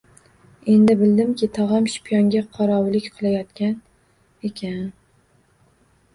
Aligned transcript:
Endi 0.75 0.95
bildimki, 1.01 1.49
tog‘am 1.57 1.89
shiyponga 1.97 2.41
qorovullik 2.57 3.11
qilayotgan 3.19 3.77
ekan… 4.51 4.83